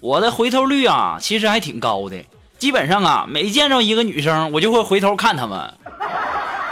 [0.00, 2.16] 我的回头率啊，其实还挺高的。
[2.58, 5.74] 基本上啊，每见着一个女生，我就会回头看她们。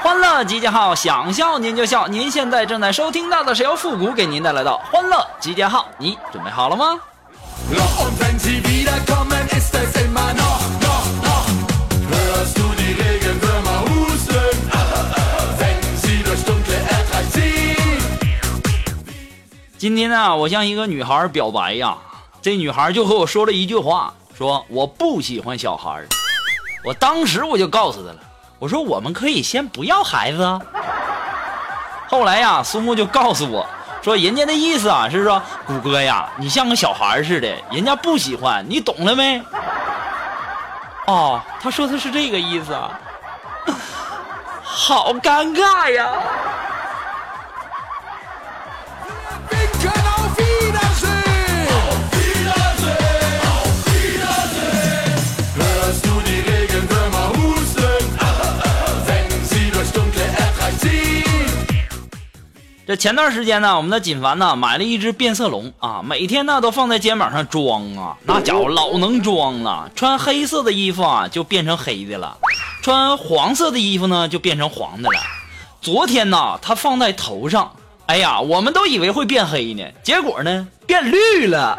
[0.02, 2.06] 欢乐集结号，想笑您就笑。
[2.08, 6.98] 您现在正在收听到的是由复古给您带来的欢乐集结号，你准备好了吗？
[19.78, 21.94] 今天呢，我向一个女孩表白呀。
[22.40, 26.02] 这女孩就和我说了一句话，说我不喜欢小孩
[26.82, 28.18] 我当时我就告诉她了，
[28.58, 30.60] 我说我们可以先不要孩子。
[32.08, 33.66] 后来呀，苏木就告诉我
[34.00, 39.42] 说，人家的意思啊是说，谷歌呀，你像个小孩似的，人家不喜欢，你懂了没？
[41.06, 42.98] 哦，他说的是这个意思啊，
[44.64, 46.12] 好尴尬呀。
[62.86, 69.90] 这前段时间呢，我们的锦凡呢买了一只变色龙啊，每天呢都放在肩膀上装啊，那家伙老能装了。
[69.96, 72.36] 穿黑色的衣服啊，就变成黑的了；
[72.82, 75.18] 穿黄色的衣服呢，就变成黄的了。
[75.80, 77.72] 昨天呢，他放在头上，
[78.06, 81.76] 哎呀，我们都以为会变黑呢，结果呢变绿了。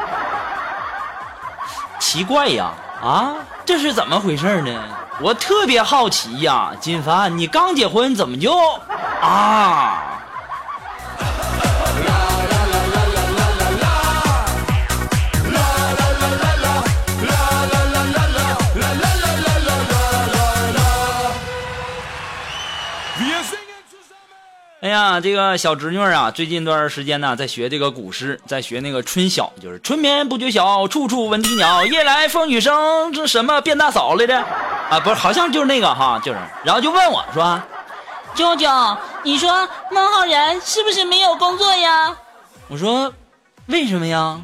[1.99, 3.33] 奇怪呀，啊，
[3.65, 4.83] 这是怎么回事呢？
[5.21, 8.53] 我特别好奇呀，锦凡，你刚结婚怎么就
[9.21, 10.03] 啊？
[24.79, 34.37] 哎呀，这个小侄女啊，最近一段时间呢，在学这个古诗，在学那个春晓，就是“春眠不觉晓，处处闻啼鸟，夜来风雨声”，这什么变大嫂来着？
[34.37, 36.37] 啊，不是，好像就是那个哈，就是。
[36.63, 37.59] 然后就问我说
[38.35, 38.69] ：“舅舅，
[39.23, 42.15] 你说孟浩然是不是没有工作呀？”
[42.69, 43.11] 我说
[43.65, 44.39] ：“为什么呀？”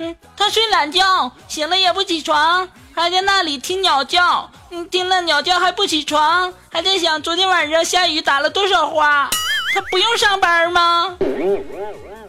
[0.00, 4.50] 嗯，他睡懒觉，醒了也不起床，还在那里听鸟叫。
[4.74, 9.30] 嗯，听了鸟叫还不起床，还在想昨天晚上下雨打了多少花。
[9.72, 11.16] 他不用上班吗？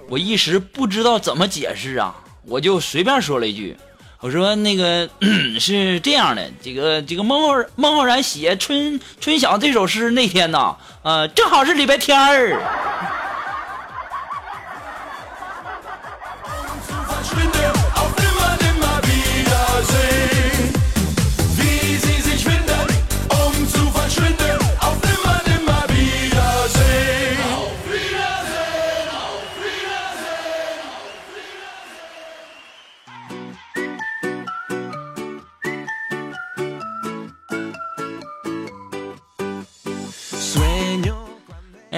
[0.07, 2.13] 我一时不知道怎么解释啊，
[2.45, 3.75] 我就随便说了一句
[4.21, 5.09] ：“我说那个
[5.59, 12.61] 是这样的，这个这个孟浩孟浩然写《春春晓》这首诗那天呢，呃，正好是礼拜天儿。”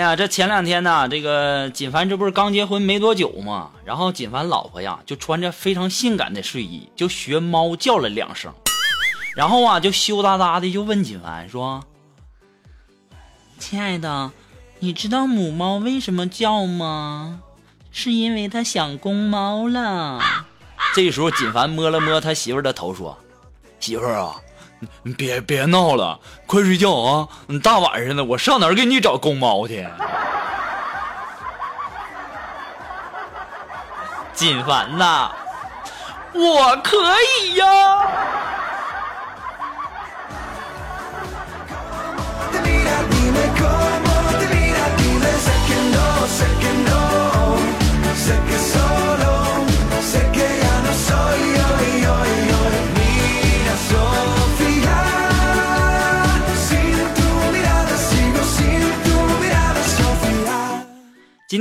[0.09, 3.71] 呀，这前两天呢，这个锦凡这不是刚结婚没多久吗？
[3.85, 8.53] 然后锦凡老婆呀，就穿着非常性感的睡衣，就学猫叫了两声，
[9.35, 11.83] 然后啊，就羞答答的就问锦凡说
[13.59, 14.31] ：“亲爱的，
[14.79, 17.41] 你知道母猫为什么叫吗？
[17.91, 20.19] 是因为它想公猫了。”
[20.95, 23.17] 这时候锦凡摸了摸他媳妇的头，说
[23.79, 24.35] ：“媳妇啊。”
[25.03, 27.27] 你别别闹了，快睡觉啊！
[27.47, 29.87] 你大晚上的，我上哪儿给你找公猫去？
[34.33, 35.31] 锦凡呐，
[36.33, 36.97] 我可
[37.41, 38.45] 以呀。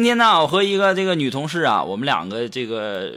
[0.06, 3.12] 天呢，我和一个这个女同事啊，我们两个这个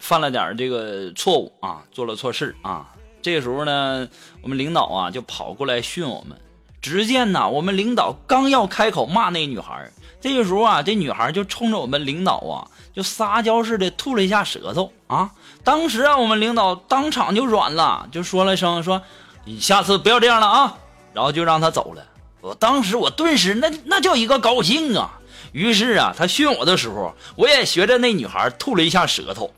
[0.00, 2.88] 犯了点这个错误啊，做了错事啊。
[3.22, 4.08] 这个时候呢，
[4.42, 6.36] 我们领导啊就跑过来训我们。
[6.82, 15.30] 只见呢，我们领导刚要开口骂那女孩，这个时候啊，这女孩就冲着我们领导啊，就撒娇似的吐了一下舌头啊。
[15.64, 19.02] 当时啊，我们领导当场就软了，就说了声说
[19.44, 20.78] ：“你下次不要这样了啊。”
[21.12, 22.04] 然后就让她走了。
[22.40, 25.18] 我当时我顿时那那叫一个高兴啊！
[25.52, 29.50] 于是啊，他训我的时候，我也学着那女孩吐了一下舌头。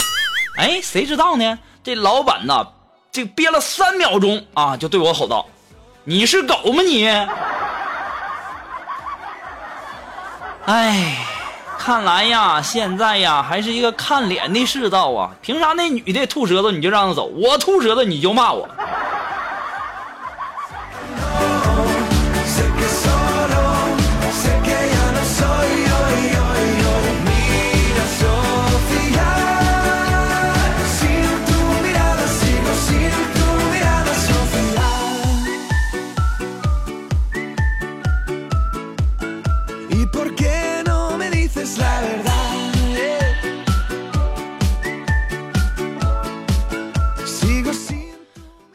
[0.56, 1.58] 哎，谁知道呢？
[1.82, 2.66] 这老板呐，
[3.10, 5.46] 这憋了三秒钟啊，就对我吼道
[6.04, 7.08] ：“你是狗吗你？”
[10.66, 11.16] 哎，
[11.78, 15.30] 看来呀，现在呀，还是一个看脸的世道啊！
[15.40, 18.68] 凭啥那女的吐舌头你就让她走，我吐舌头你就骂我？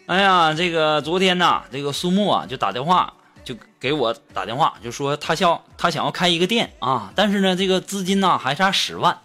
[0.08, 3.12] 哎呀，这个昨天呐，这个苏木啊就打电话，
[3.44, 9.20] 就给我打电话，就说他想他想要开一个店啊，但是呢，这个资金呢还差十万，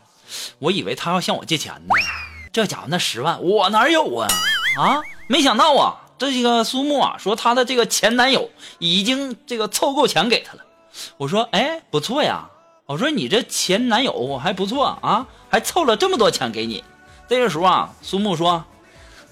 [0.58, 1.94] 我以为他要向我借钱呢，
[2.50, 4.26] 这家伙那十万我哪有啊？
[4.78, 5.00] 啊！
[5.28, 10.64] 没想到啊，这个苏木啊说他的这个前男友已经这个凑够钱给他了，
[11.16, 12.48] 我说哎不错呀，
[12.86, 16.84] 我说你这前男友还不错啊，还凑了这么多钱给你。
[17.28, 18.64] 这个时候啊，苏木说。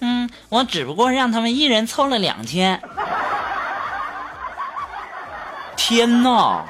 [0.00, 2.80] 嗯，我只不过让他们一人凑了两千。
[5.76, 6.64] 天哪，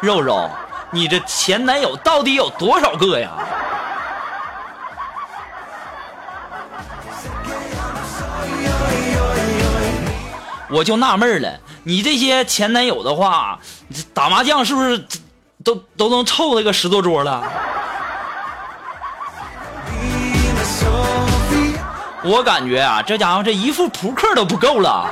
[0.00, 0.50] 肉肉，
[0.90, 3.30] 你这前男友到底有多少个呀？
[10.68, 13.58] 我就纳闷了，你这些前男友的话，
[14.12, 15.04] 打麻将是不是
[15.64, 17.42] 都都能凑那个十多桌了？
[22.22, 25.08] 我感觉啊，这家伙这一副扑克都不够了。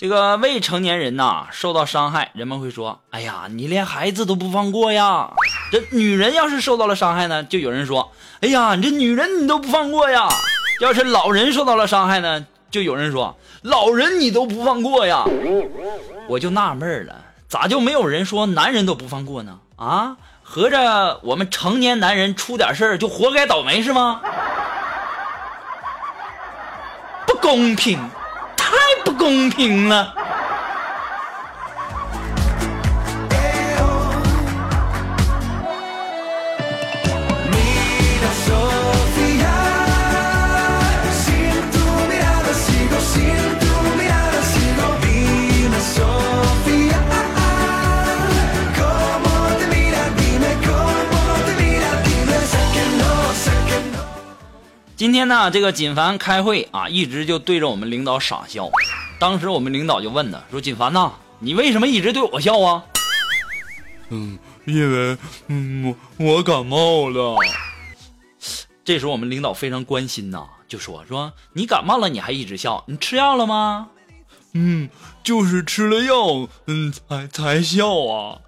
[0.00, 5.28] 这个未成年人呐，受到伤害，人们会说：“哎呀，你连孩子都不放过呀！”
[5.72, 10.28] 这女人要是受到了伤害呢，就有人说：“哎呀，你这女人你都不放过呀！”
[10.80, 15.24] 要是老人受到了伤害呢，就有人说：“老人你都不放过呀！”
[16.30, 17.16] 我就纳闷了，
[17.48, 19.58] 咋就没有人说男人都不放过呢？
[19.74, 24.20] 啊，合着我们成年男人出点事儿就活该倒霉是吗？
[27.26, 27.98] 不公平！
[29.08, 30.14] 不公平了！
[54.96, 58.68] 今天呢，这个锦凡开会啊，一直就对着我们领导傻笑。
[59.18, 62.84] 当时我们领导就问他说：“锦凡呐，你为什么一直对我笑啊？”
[64.10, 67.36] 嗯，因为嗯我我感冒了。
[68.84, 73.88] 这时候我们领导非常关心呐，就说：“说你感冒了，你还一直笑，你吃药了吗？”
[74.54, 74.88] 嗯，
[75.22, 78.38] 就是吃了药，嗯才才笑啊。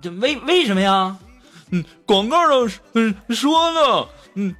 [0.00, 1.16] 这为为什么呀？
[1.70, 4.54] 嗯，广告上嗯说呢，嗯。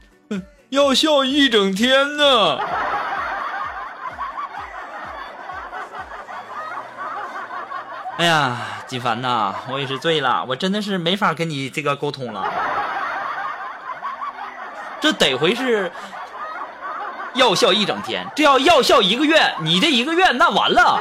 [0.70, 2.60] 要笑一整天呢！
[8.20, 8.54] 哎呀，
[8.86, 12.44] 金凡呐，我也是醉了，我真的是没法跟你这个沟通了。
[15.00, 15.90] 这得回是
[17.32, 21.00] 药效一整天，这要药效一个月，你这一个月那完了。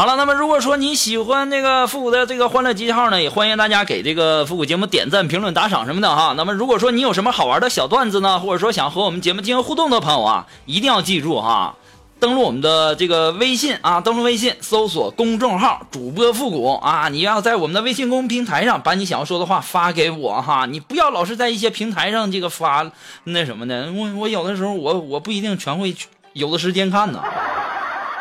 [0.00, 6.34] 好了，那么如果说你喜欢这个复古的这个欢乐集结号呢，也欢迎大家给这个复古节目点赞、评论、打赏什么的哈。
[6.36, 11.74] 那么如果说你有什么好玩的小段子呢，或者说想和我们节目进行互动的朋友啊，一定要记住哈，
[12.20, 22.88] 登录我们的这个微信啊，登录微信搜索公众号主播复古啊，你要在我们的微信公众平台上把你想要说的话发给我哈，你不要老是在一些平台上这个发
[23.24, 25.96] 那什么的，我我有的时候我我不一定全会
[26.34, 27.20] 有的时间看呢，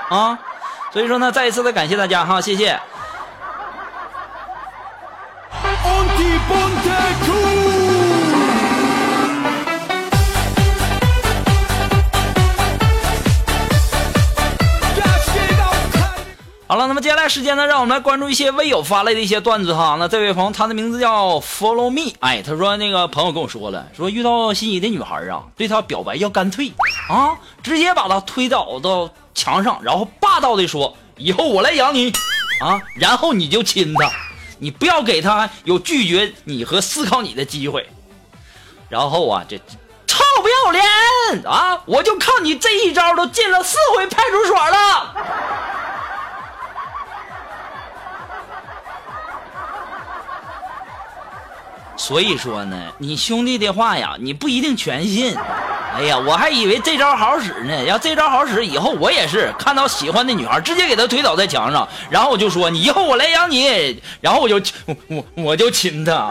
[0.09, 0.39] 啊。
[0.91, 2.79] 所以说呢，再一次的感谢大家哈，谢谢。
[16.99, 19.97] 接下来时间呢，让我们来关注一些微友发来的一些段子哈。
[19.99, 26.71] 那这位朋友，他的名字叫 Follow Me，哎，他说那个朋友跟我说了，说遇到心仪的女孩啊，对她表白要干脆
[27.07, 32.11] 啊，直接把她推倒到墙上，然后霸道的说，以后我来养你
[32.61, 34.09] 啊，然后你就亲她，
[34.57, 37.87] 你不要给她有拒绝你和思考你的机会。
[38.89, 39.57] 然后啊，这
[40.07, 40.83] 臭不要脸
[41.45, 45.15] 啊，我就靠你这一招都进了四回派出所了。
[51.97, 55.35] 所以说呢，你兄弟的话呀，你不一定全信。
[55.95, 57.83] 哎呀，我还以为这招好使呢。
[57.83, 64.61] 要这招好使，以后我也是看到喜欢的女孩，直接给她推倒在墙上，然后我就说你以后我来养你，然后我就
[65.07, 66.29] 我我就亲她。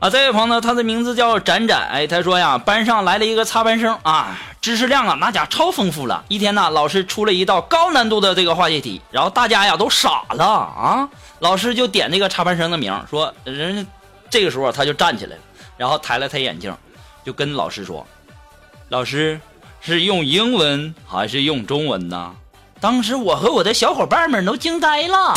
[0.00, 1.86] 啊，这位朋友呢，他的名字叫展展。
[1.90, 6.24] 哎，他说呀，班上来了一个插班生啊，知识量啊，那家超丰富了。
[6.28, 11.06] 一天呢，老师出了一道高难度的这个化学题，然后大家呀都傻了啊。
[11.40, 13.86] 老师就点那个插班生的名，说人。
[14.30, 15.42] 这个时候他就站起来了，
[15.76, 16.74] 然后抬了抬眼镜，
[17.22, 18.06] 就跟老师说
[18.88, 19.38] ：“老师
[19.82, 22.34] 是用英文还是用中文呢？”
[22.80, 25.34] 当时我和我的小伙伴们都惊呆了。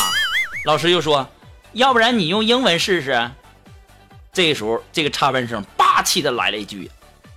[0.63, 1.27] 老师又说
[1.73, 3.29] ：“要不然你用英文试试。”
[4.33, 6.89] 这时候，这个插班生霸气的来了一句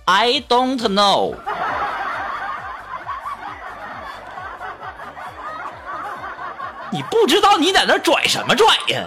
[0.05, 1.35] ：“I don't know。”
[6.89, 9.03] 你不知道你在那拽什么拽呀？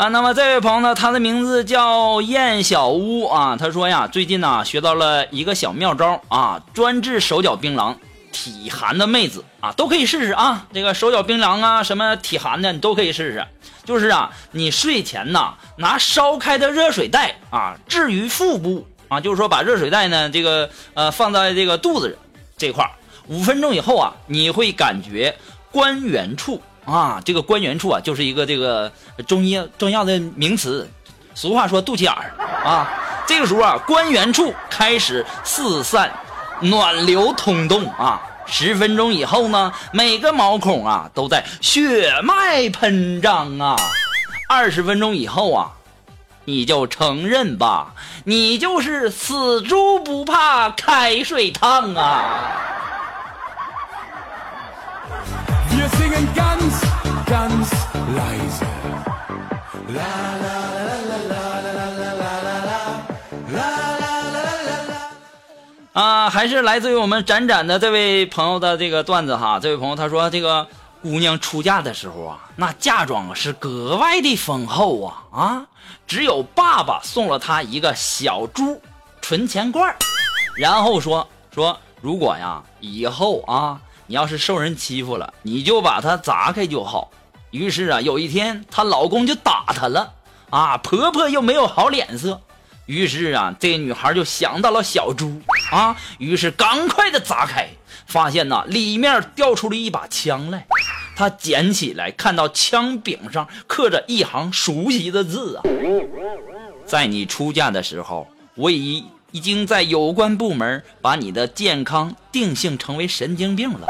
[0.00, 3.54] 啊，那么这位朋友呢，他的名字叫燕小屋啊。
[3.54, 7.94] 他说呀，最近呢学到了一个小妙招啊，专治手脚冰凉、
[8.32, 10.66] 体寒的妹子啊，都可以试试啊。
[10.72, 13.46] 这个手脚冰凉啊，什么体寒的，你都可以试试。
[13.84, 22.18] 就是啊，你睡前呢拿烧开的热水袋啊置于腹部啊，就是说把热水袋呢这个呃放在这个肚子
[22.56, 22.90] 这块儿
[23.28, 25.36] 五分钟以后啊，你会感觉
[25.70, 26.62] 关元处。
[26.90, 28.90] 啊，这个关元处啊，就是一个这个
[29.26, 30.90] 中医中药的名词。
[31.34, 32.88] 俗话说肚脐眼儿啊，
[33.26, 36.12] 这个时候啊，关元处开始四散
[36.60, 38.20] 暖流通动啊。
[38.46, 43.76] 十分钟以后呢，每个毛孔啊都在血脉喷张啊。
[44.48, 45.70] 二十分钟以后啊，
[46.44, 47.94] 你就承认吧，
[48.24, 52.24] 你就是死猪不怕开水烫啊。
[66.30, 69.58] 还是来自于我们展展的这位朋友的这个段子哈。
[69.60, 70.66] 这位朋友他说，这个
[71.02, 75.66] 姑娘出嫁的时候啊，那嫁妆是格外的丰厚啊啊！
[76.06, 78.80] 只有爸爸送了她一个小猪
[79.20, 79.94] 存钱罐，
[80.56, 87.10] 然后说说如果呀以后啊你要是受人欺负了，你就把它砸开就好。
[87.50, 90.12] 于是啊，有一天她老公就打她了
[90.50, 92.40] 啊，婆婆又没有好脸色。
[92.86, 97.68] 于是啊，这女孩就想到了小猪啊，于是赶快的砸开，
[98.06, 100.66] 发现呐里面掉出了一把枪来。
[101.16, 105.62] 他捡起来，看到枪柄上刻着一行熟悉的字啊
[106.86, 113.86] ：“在你出嫁的时候，我已已经在有关部门把你的健康定性成为神经病了。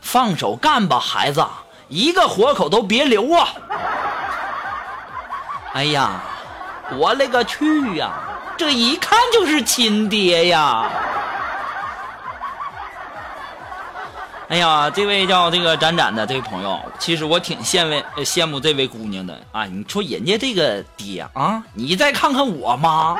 [0.00, 1.44] 放手干吧，孩子，
[1.88, 3.48] 一个活口都别留啊！”
[5.74, 6.22] 哎呀，
[6.96, 8.12] 我勒个去呀！
[8.56, 10.88] 这一看就是亲爹呀！
[14.50, 19.64] 哎呀，这位叫这个展展的这位朋友，其实我挺羡慕羡慕这位姑娘的啊！
[19.64, 23.16] 你说人家这个爹啊，你再看看我妈，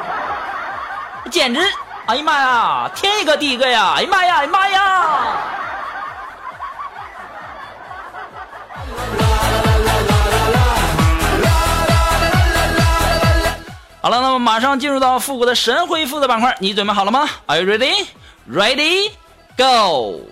[1.30, 1.60] 简直，
[2.06, 3.94] 哎呀妈呀，天一个地一个呀！
[3.96, 5.06] 哎呀妈呀，哎呀妈呀！
[14.02, 18.04] 好了，那么马上进入到复古的神回复的板块，你准备好了吗？Are you ready?
[18.50, 19.12] Ready?
[19.56, 20.22] Go!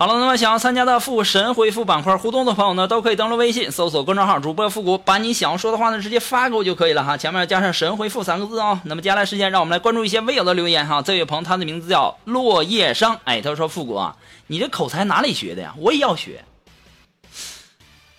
[0.00, 8.78] 好了，那么想要参加的复神回复板块互动的朋友呢，都可以登录微信搜索公众号主播复古，把你想说的话呢直接发给我就可以了哈，前面加上神回复三个字哦。
[8.84, 11.02] 那么接下来时间，让我们来关注一些微友的留言哈。
[11.02, 14.14] 这位朋友他的名字叫落叶生，哎，他说复古啊，
[14.46, 15.74] 你这口才哪里学的呀？
[15.78, 16.44] 我也要学。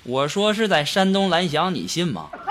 [0.04, 2.26] 我说是在山东蓝翔，你信吗？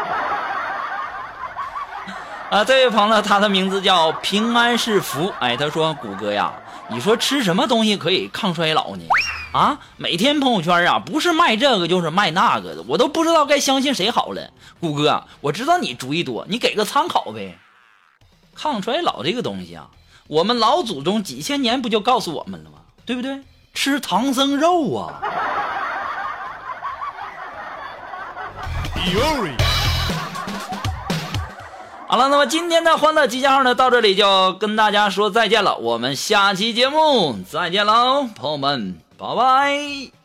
[2.49, 6.50] 啊，这位朋友他的名字叫平安是福，哎，他说谷歌呀。
[6.90, 9.04] 你说吃什么东西可以抗衰老呢？
[9.52, 14.50] 啊，每天朋友圈啊，不是卖这个就是卖那个的，我都不知道该相信谁好了。
[14.80, 17.59] 谷哥，我知道你主意多，你给个参考呗。
[18.54, 19.88] 抗衰老这个东西啊，
[20.28, 22.78] 我们老祖宗几千年不就告诉我们了吗？
[23.04, 23.40] 对不对？
[23.75, 25.21] 吃唐僧肉啊。
[32.10, 35.76] 好了，那么今天的欢乐集结号呢，到这里就跟大家说再见了。
[35.76, 40.17] 我们下期节目再见喽，朋友们，拜拜。